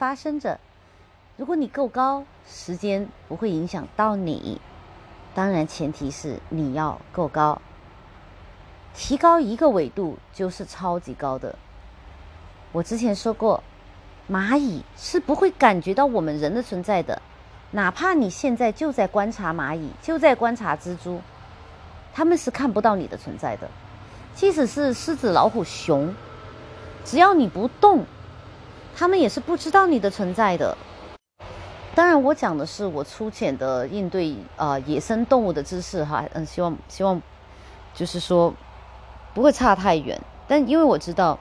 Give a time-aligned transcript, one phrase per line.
[0.00, 0.58] 发生着。
[1.36, 4.58] 如果你够高，时间不会影响到你。
[5.34, 7.60] 当然，前提是你要够高。
[8.94, 11.54] 提高一个纬度就是超级高的。
[12.72, 13.62] 我之前说过，
[14.26, 17.20] 蚂蚁是不会感觉到我们人的存在的，
[17.70, 21.20] 哪怕你现在就在观察蚂蚁，就在观察蜘蛛，
[22.14, 23.68] 他们是看不到你的存在的。
[24.34, 26.14] 即使是狮子、老虎、熊，
[27.04, 28.06] 只要你不动，
[29.00, 30.76] 他们也是不知道你的存在的。
[31.94, 37.18] 当然，我讲的是我粗浅的应对啊野生动物的知识哈，嗯，希望希望
[37.94, 38.52] 就是说
[39.32, 40.20] 不会差太远。
[40.46, 41.38] 但因为我知道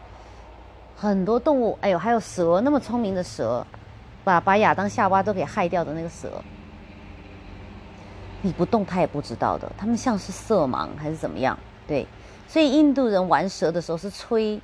[0.95, 3.67] 很多动物，哎呦，还有蛇，那么聪明的蛇，
[4.23, 6.41] 把把亚当夏娃都给害掉的那个蛇，
[8.41, 11.59] 你不动它也不知道的，他们像是色盲还是怎么样？
[11.85, 12.07] 对，
[12.47, 14.61] 所以印度人玩蛇的时候是吹，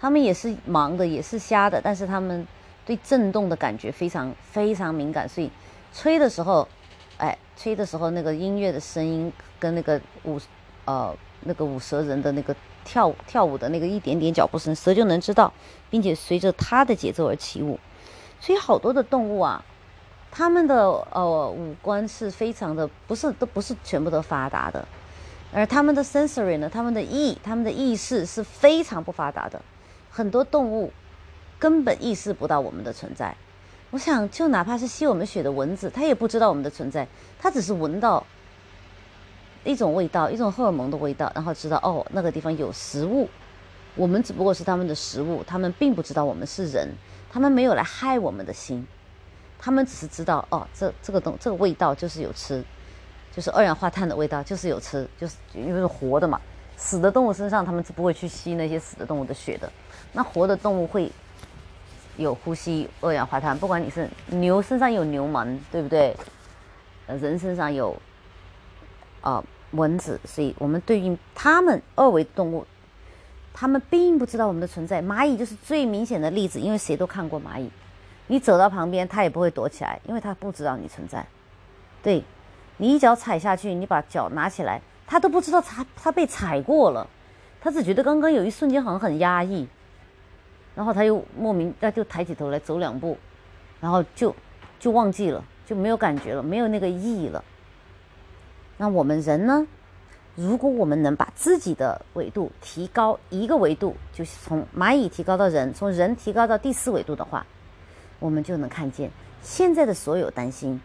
[0.00, 2.46] 他们也是盲的，也是瞎的，但是他们。
[2.86, 5.50] 对震动的感觉非常非常敏感，所以
[5.90, 6.68] 吹的时候，
[7.16, 10.38] 哎，吹的时候那个音乐的声音跟那个舞，
[10.84, 15.50] 呃，那个舞蛇人的那个跳跳舞的那个一点点脚步声，蛇就能知道，
[15.88, 17.80] 并且随着它的节奏而起舞。
[18.38, 19.64] 所以好多的动物啊，
[20.30, 24.86] 它们的呃五官是非常的，不是都不是全部都发达的，
[25.54, 29.58] 而它们的 sensory 呢，它们的意，它们的意识是非常不发达的，
[30.14, 30.92] 很多动物。
[31.56, 33.34] 根本意识不到我们的存在。
[33.90, 37.06] 我想，就哪怕是吸我们血的蚊子，它也不知道我们的存在。
[37.38, 38.22] 它只是闻到
[39.62, 43.30] 一种味道，一种荷尔蒙的味道，然后知道哦，那个地方有食物。
[43.94, 46.92] 我们只不过是他们的食物，他们并不知道我们是人，
[47.32, 48.86] 他们没有来害我们的心。
[49.58, 52.62] 他们只是知道哦，这这个东这个味道就是有吃，
[53.34, 56.38] 就是二氧化碳的味道，就是有吃，就是因为是活的嘛。
[56.76, 59.72] 死的动物身上，他们是不会去吸那些死的动物的血的。
[60.14, 61.12] 那活的动物会。
[62.16, 66.16] 有呼吸二氧化碳，不管你是牛身上有牛门，对不对？
[67.08, 67.92] 人身上有
[69.20, 69.42] 啊
[69.72, 72.64] 蚊子，所以我们对应它们二维动物，
[73.52, 75.02] 它们并不知道我们的存在。
[75.02, 77.68] 蚂蚁就是最明显的例子，因为谁都看过蚂蚁，
[78.28, 81.26] 你走到旁边，它也不会躲起来，因为它不知道你存在。
[82.00, 82.22] 对，
[82.76, 87.04] 你一脚踩下去，你把脚拿起来，它都不知道它它被踩过了，
[87.60, 89.66] 它只觉得刚刚有一瞬间好像很压抑。
[90.74, 93.16] 然后他又莫名，他就抬起头来走两步，
[93.80, 94.34] 然后就
[94.78, 97.44] 就忘记了，就没有感觉了，没有那个意义了。
[98.76, 99.66] 那我们人呢？
[100.36, 107.46] 如果我们能把自己的维度提高一个维度，就是从蚂蚁提高到人，从人提高到第四维度的话，
[108.18, 109.08] 我们就能看见
[109.44, 110.80] 现在的所有担心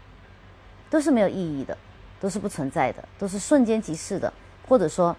[0.87, 1.75] 都是没有意义的，
[2.19, 4.31] 都是不存在的，都是瞬间即逝的，
[4.67, 5.17] 或者说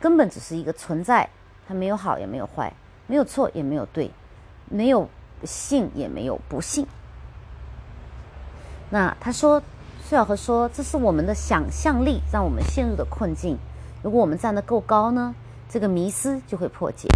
[0.00, 1.28] 根本只是一个存在，
[1.68, 2.72] 它没有好也没有坏。
[3.06, 4.10] 没有错，也没有对，
[4.68, 5.08] 没有
[5.44, 6.86] 信，也没有不信。
[8.90, 9.60] 那他说，
[10.02, 13.58] 苏小荷说，这是我们的想象力让我们陷入的困境。
[14.02, 15.34] 如果我们站得够高呢，
[15.68, 17.08] 这个迷思就会破解。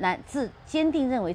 [0.00, 1.34] 乃至坚定认为。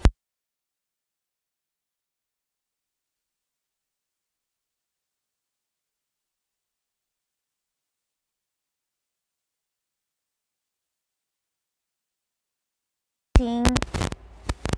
[13.34, 13.64] 听，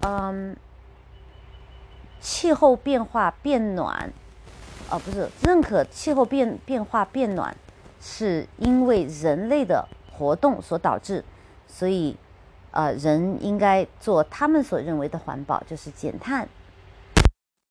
[0.07, 0.55] 嗯，
[2.21, 4.11] 气候变化变暖，
[4.89, 7.55] 哦，不是，认可气候变变化变暖，
[8.01, 11.23] 是因为人类的活动所导致，
[11.67, 12.15] 所以，
[12.75, 16.45] 呃，人应该做他们所认为的环保，就是减碳。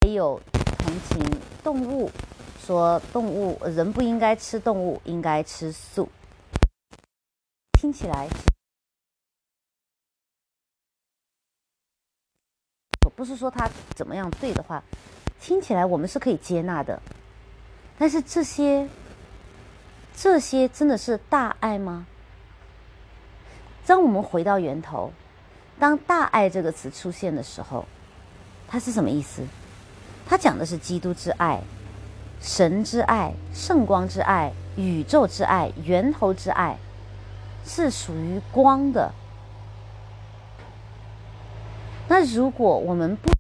[0.01, 0.41] 还有
[0.79, 1.23] 同情
[1.63, 2.11] 动物，
[2.59, 6.09] 说动物人不应该吃动物，应该吃素。
[7.79, 8.29] 听起来。
[13.05, 14.83] 我不是说他怎么样对的话，
[15.39, 16.99] 听起来我们是可以接纳的。
[17.99, 18.89] 但是这些，
[20.17, 22.07] 这些真的是大爱吗？
[23.87, 25.13] 当我们回到源头，
[25.79, 27.85] 当“大爱”这个词出现的时候，
[28.67, 29.43] 它是什么意思？
[30.27, 31.61] 它讲的是基督之爱、
[32.41, 36.79] 神之爱、圣光之爱、宇宙之爱、源头之爱，
[37.65, 39.13] 是属于光的。
[42.09, 43.31] 那如果我们不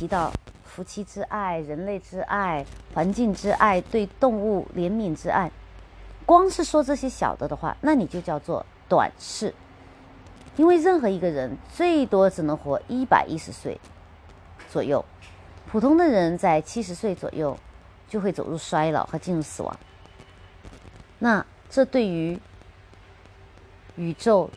[0.00, 0.32] 提到
[0.64, 5.52] 夫妻之爱、人类之爱、环境之爱、对动物怜悯之爱，
[6.24, 9.54] 光是说这些小的的话，那你就叫做短视，
[10.56, 13.78] 因为任何一个人最多只能活一百一十岁。
[14.70, 15.04] 左右，
[15.70, 17.54] 普通的人在七十岁左右
[18.08, 19.78] 就会走入衰老和进入死亡。
[21.18, 22.40] 那这对于
[23.96, 24.48] 宇宙、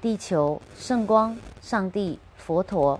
[0.00, 2.98] 地球、圣光、上帝、佛陀。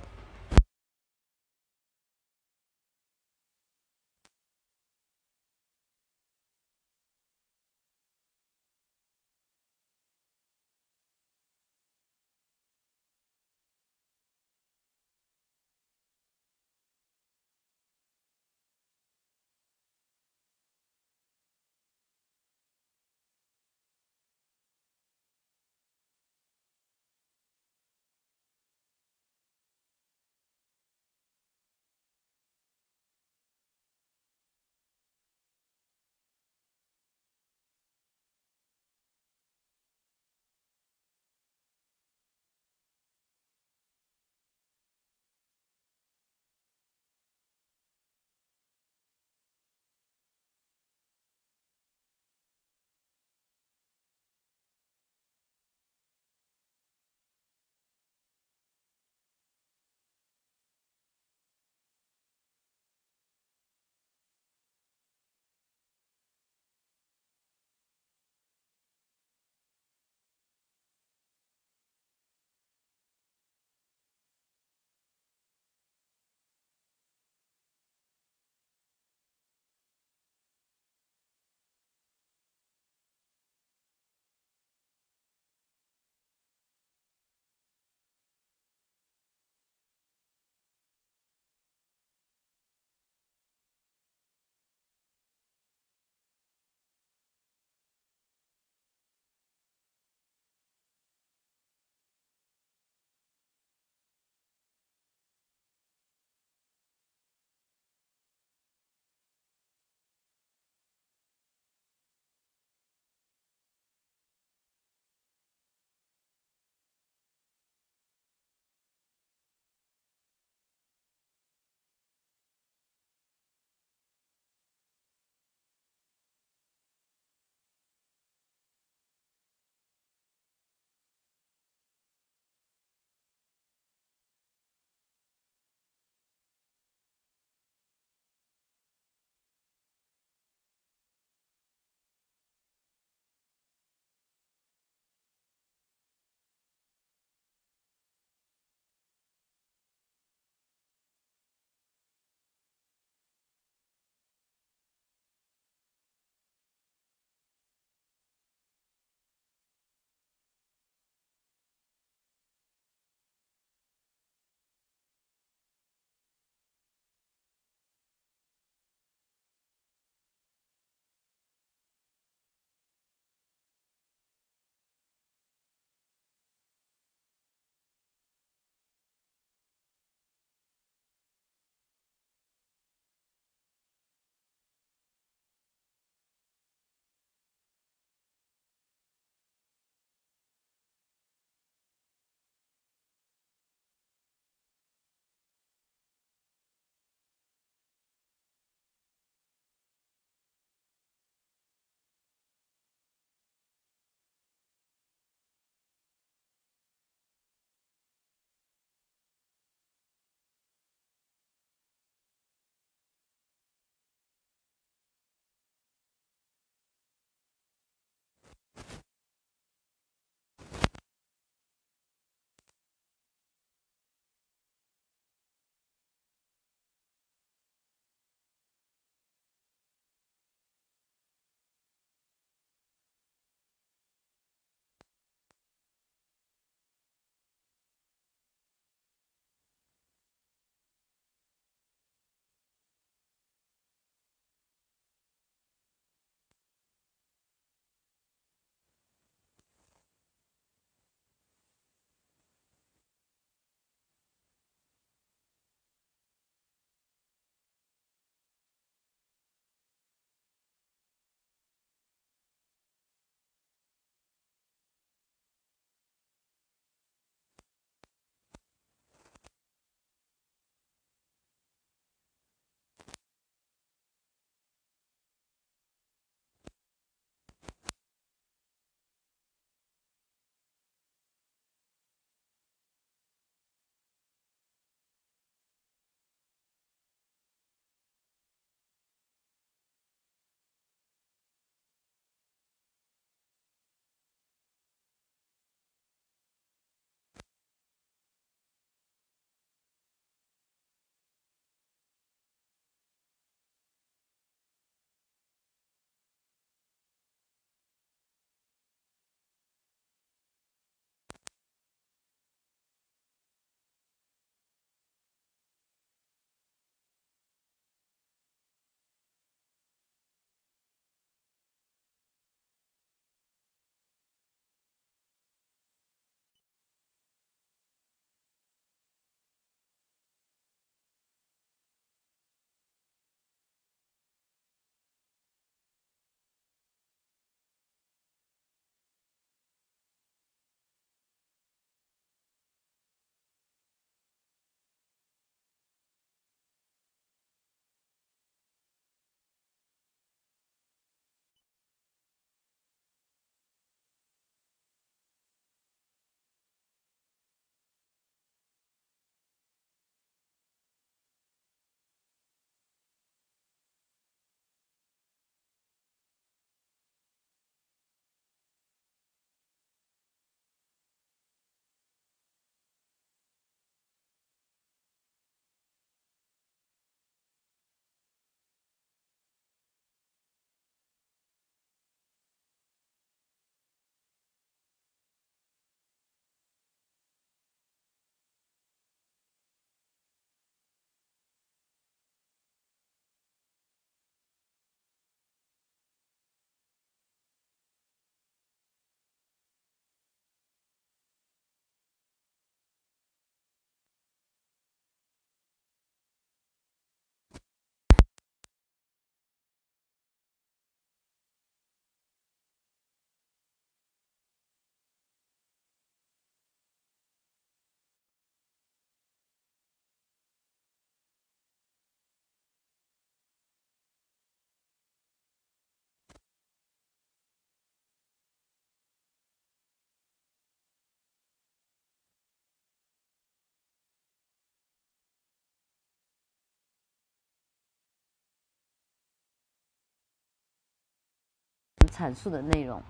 [442.19, 443.01] 阐述的内容。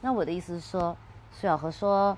[0.00, 0.96] 那我的意思是说，
[1.32, 2.16] 苏小和说，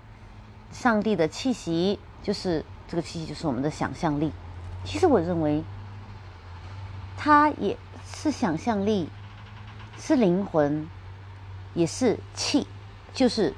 [0.70, 4.30] 上帝的气息就是这个气息，就是我们的想象力。
[4.84, 5.64] 其实我认为，
[7.16, 9.08] 它也是想象力，
[9.96, 10.86] 是灵魂，
[11.72, 12.66] 也是气，
[13.14, 13.54] 就是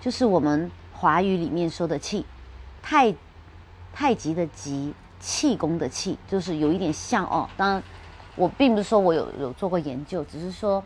[0.00, 2.24] 就是我们华语里面说的气，
[2.80, 3.14] 太
[3.92, 7.48] 太极的极，气功的气，就是有一点像哦。
[7.56, 7.82] 当然，
[8.36, 10.82] 我并不是说我有有做过研究，只是说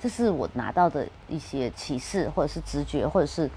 [0.00, 3.50] 这是我拿到的一些启示，或者是直觉，或者是。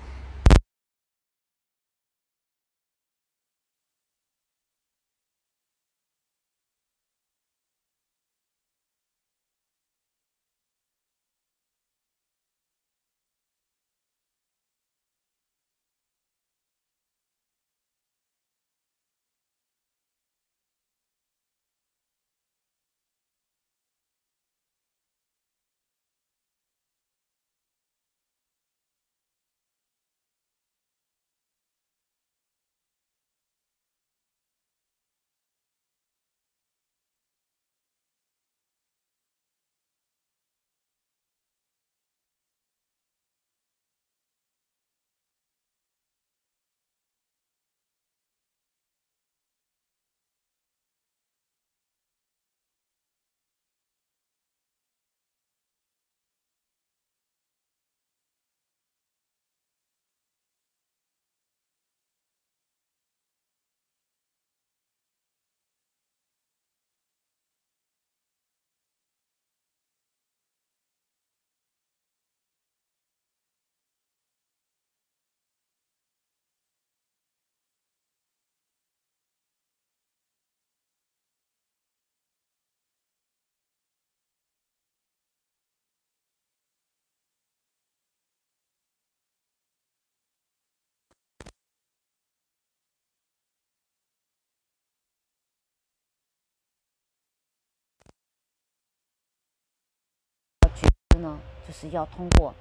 [101.19, 101.37] 呢，
[101.67, 102.53] 就是要通过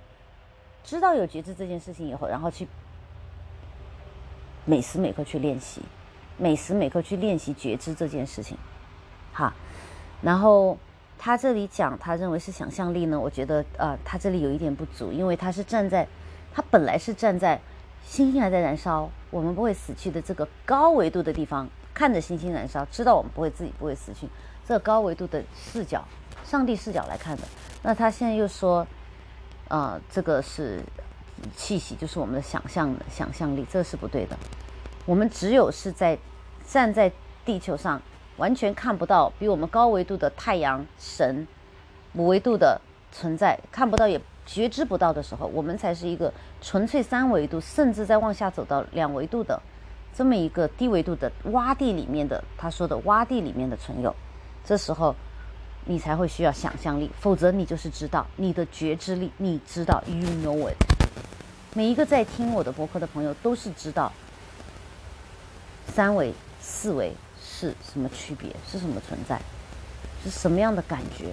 [0.84, 2.66] 知道有觉知这件事情以后，然后去
[4.64, 5.82] 每时每刻去练习，
[6.36, 8.56] 每时每刻去练习觉知这件事情，
[9.32, 9.52] 哈。
[10.22, 10.76] 然后
[11.18, 16.06] 他这里讲，他认为是想象力呢，我觉得呃，他这里有一点不足，因为他是站在
[16.52, 17.60] 他本来是站在
[18.04, 24.28] 星星还在燃烧，我们不会死去的这个高维度的地方，看着星星燃烧，知道我们不会自己不会死去，
[24.66, 26.04] 这个高维度的视角，
[26.50, 27.44] 上帝视角来看的。
[27.80, 28.84] 那他现在又说，
[29.68, 30.80] 呃，这个是
[31.54, 34.36] 气息，就是我们的想象想象力，这是不对的。
[35.06, 36.18] 我们只有是在
[36.66, 37.12] 站在
[37.44, 38.02] 地球上，
[38.36, 41.46] 完全看不到比我们高维度的太阳神
[42.14, 42.80] 五维度的
[43.12, 49.62] 存在，看不到也觉知不到的时候，我们才是一个纯粹三维度，甚至在往下走到两维度的
[50.12, 54.12] 这么一个低维度的洼地里面的，他说的洼地里面的存有，
[54.64, 55.14] 这时候。
[55.86, 60.14] 你才会需要想象力，否则你就是知道你的觉知力，你知道，you
[60.44, 60.76] know it。
[61.74, 64.12] 每一个在听我的博客的朋友都是知道
[65.86, 67.12] 三维、四维
[67.42, 69.40] 是什么区别，是什么存在，
[70.22, 71.32] 是什么样的感觉，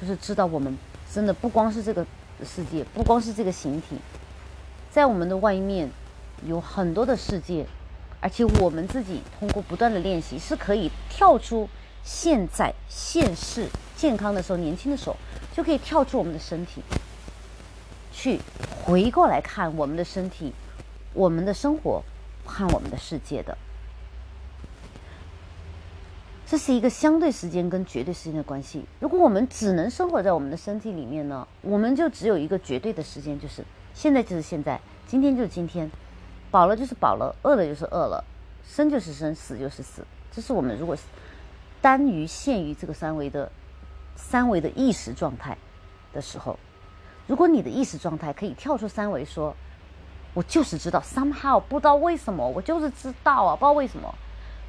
[0.00, 0.78] 就是知道我们
[1.12, 2.06] 真的不光是这个
[2.44, 3.98] 世界，不光是这个形体，
[4.90, 5.90] 在我们的外面
[6.46, 7.66] 有很多的世界，
[8.20, 11.68] 而且我们自己通过不断的练习是可以跳出。
[12.04, 15.16] 现在现世健康的时候，年轻的时候
[15.54, 16.82] 就可以跳出我们的身体，
[18.12, 18.40] 去
[18.84, 20.52] 回过来看我们的身体、
[21.14, 22.02] 我们的生活
[22.44, 23.56] 和我们的世界的。
[26.44, 28.84] 这是一个相对时间跟绝对时间的关系。
[28.98, 35.90] 如果我们只能生活在我们的身体里面呢，我们就只有一个绝对的时间，就是现在就是现在，今天就是今天，
[36.50, 38.22] 饱了就是饱了，饿了就是饿了，
[38.68, 40.04] 生就是生，死就是死。
[40.32, 40.96] 这是我们如果。
[41.82, 43.50] 单于限于这个三维的
[44.16, 45.58] 三维的意识状态
[46.12, 46.56] 的时候，
[47.26, 49.54] 如果你的意识状态可以跳出三维，说，
[50.32, 54.14] 我就是知道，somehow 不知道为什么，我就是知道啊，不知道为什么，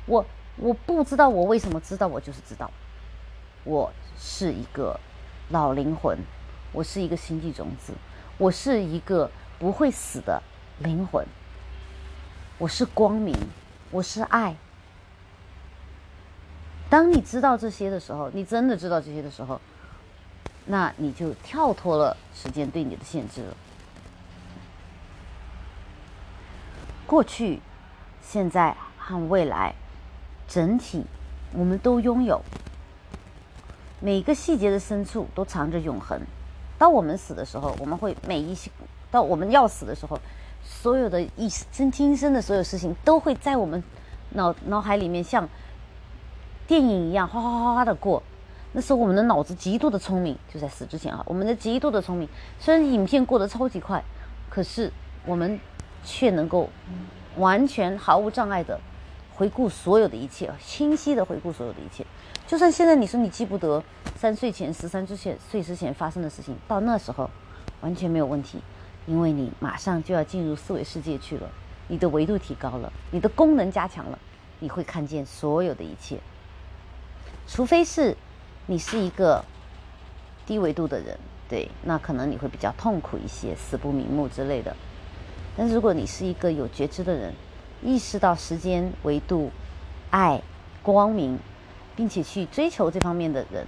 [0.08, 0.26] 我
[0.58, 2.70] 我不知道我为什么知道，我就是知道，
[3.64, 5.00] 我是一个
[5.50, 6.18] 老灵魂，
[6.72, 7.94] 我是一个星际种子，
[8.40, 10.42] 我是一个不会死的
[10.80, 11.24] 灵魂，
[12.58, 13.36] 我是光明，
[13.92, 14.56] 我是爱。
[16.94, 19.60] 当你知道这些的时候，你真的知道这些的时候，
[20.68, 23.58] 那你就跳脱了时间对你的限制了。
[27.08, 27.60] 过去、
[28.22, 29.74] 现在和未来，
[30.48, 31.04] 整体
[31.54, 32.40] 我们都拥有。
[34.00, 36.22] 每个细节的深处都藏着永恒。
[36.78, 38.56] 当我们死的时候，我们会每一
[39.10, 40.20] 到我们要死的时候，
[40.64, 43.84] 所有的一生今生的所有事情都会在我们
[44.30, 45.50] 脑脑海里面像
[46.68, 48.22] 电影一样哗哗哗哗的过。
[48.72, 52.28] 那时候我们的脑子极度的聪明，就在死之前啊，我们的极度的聪明。
[52.60, 54.04] 虽然影片过得超级快，
[54.50, 54.92] 可是
[55.26, 55.60] 我们
[56.04, 56.68] 却能够
[57.38, 58.80] 完全毫无障碍的
[59.36, 62.04] 回顾所有的一切，清晰的回顾所有的一切。
[62.48, 63.82] 就算现在你说你记不得
[64.16, 67.30] 三岁前、十三之前、岁之前发生的事情，到那时候
[67.82, 68.60] 完全没有问题，
[69.06, 71.48] 因为你马上就要进入四维世界去了，
[71.88, 74.18] 你的维度提高了，你的功能加强了，
[74.60, 76.20] 你会看见所有的一切，
[77.48, 78.16] 除非是。
[78.66, 79.44] 你是一个
[80.46, 81.20] 低维度的人，
[81.50, 84.74] 对，那可能你会比较痛苦一些，死不瞑目之类的。
[85.58, 87.34] 但是如果你是一个有觉知的人，
[87.82, 89.52] 意识到时间维度、
[90.12, 90.42] 爱、
[90.82, 91.38] 光明，
[91.94, 93.68] 并且去追求这方面的人，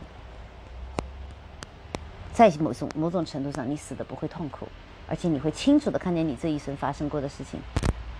[2.32, 4.66] 在某种某种程度上，你死的不会痛苦，
[5.10, 7.60] 而且你会清楚的看见你这一生发生过的事情，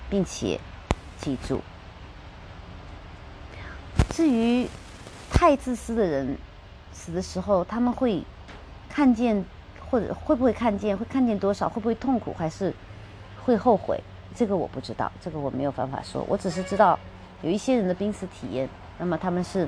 [0.10, 0.60] 并且
[1.22, 1.62] 记住。
[4.10, 4.68] 至于
[5.36, 6.36] 太自私的人。
[6.94, 8.24] 死的时候，他们会
[8.88, 9.44] 看见，
[9.90, 10.98] 或者会不会看见？
[10.98, 11.68] 会看见多少？
[11.68, 12.34] 会不会痛苦？
[12.34, 12.74] 还是
[13.44, 14.02] 会后悔？
[14.34, 16.26] 这个我不知道，这个我没有办法说。
[16.30, 16.98] 我只是知道
[17.42, 19.68] 有一些人的濒死体验，那么他们是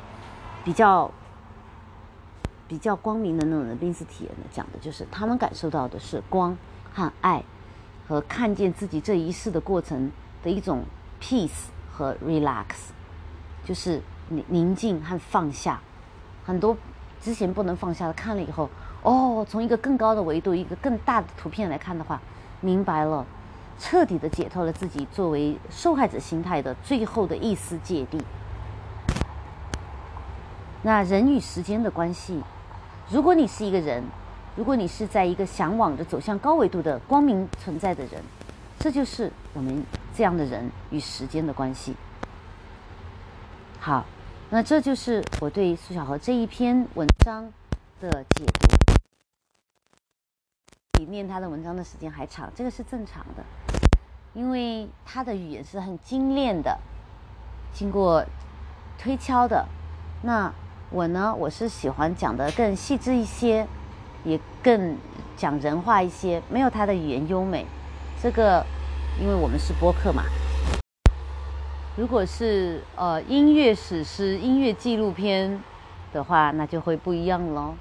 [0.63, 1.11] 比较
[2.65, 6.57] 比较光明的那种人濒死体验的，讲的就是他们感受到的是光
[6.93, 7.43] 和爱，
[8.07, 10.09] 和看见自己这一世的过程
[10.41, 10.86] 的一种
[11.22, 12.68] peace 和 relax，
[13.65, 14.01] 就是
[14.47, 15.80] 宁静和放下，
[16.45, 16.78] 很多。
[17.19, 18.69] 之前不能放下的，看了以后，
[19.01, 22.21] 哦，从一个更高的维度、一个更大的图片来看的话，
[22.61, 23.25] 明白了，
[23.80, 28.23] 彻底的解脱了自己作为受害者心态的最后的一丝芥蒂。
[30.84, 32.43] 那人与时间的关系，
[33.09, 34.03] 如果你是一个人，
[34.55, 38.21] 如果你是在一个向往着走向高维度的光明存在的人，
[38.78, 39.84] 这就是我们
[40.15, 41.95] 这样的人与时间的关系。
[43.80, 44.05] 好。
[44.50, 47.52] 那这就是我对苏小河这一篇文章
[48.00, 48.68] 的解读。
[50.93, 53.43] 比念他的文章的时间还长，这个是正常的，
[54.34, 56.80] 因为他的语言是很精炼的，
[57.74, 58.24] 经过
[58.98, 59.68] 推敲的。
[60.24, 60.52] 那
[60.91, 63.68] 我呢，我是喜欢讲的更细致一些，
[64.24, 64.98] 也更
[65.36, 67.66] 讲人话一些，没有他的语言优美。
[68.24, 68.66] 这个，
[69.20, 70.24] 因为我们是播客嘛。
[71.98, 75.64] 如果是呃音乐史诗、音乐纪录片
[76.14, 77.74] 的话，那就会不一样喽。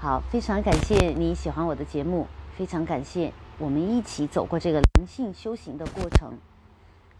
[0.00, 6.32] 好，非常感谢你喜欢我的节目，非常感谢我们一起走过这个灵性修行的过程。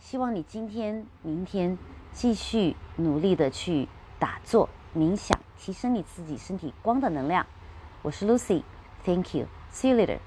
[0.00, 1.78] 希望你今天、明天
[2.12, 3.86] 继续努力的去
[4.18, 7.46] 打坐、冥想，提升你自己身体光的能量。
[8.02, 10.18] 我是 Lucy，Thank you，See you later。